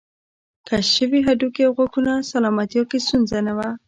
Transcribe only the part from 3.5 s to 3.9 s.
وه